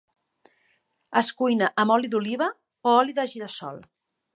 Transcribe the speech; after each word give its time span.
Es 1.21 1.29
cuina 1.41 1.69
amb 1.85 1.95
oli 1.99 2.13
d'oliva 2.15 2.51
o 2.93 2.99
oli 3.05 3.19
de 3.23 3.31
gira-sol. 3.37 3.83